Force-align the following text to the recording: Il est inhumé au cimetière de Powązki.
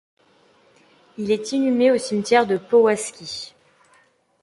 Il 1.19 1.29
est 1.29 1.51
inhumé 1.51 1.91
au 1.91 1.97
cimetière 1.99 2.47
de 2.47 2.57
Powązki. 2.57 3.53